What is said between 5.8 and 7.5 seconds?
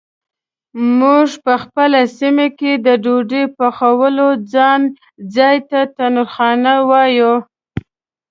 تندورخانه وایو.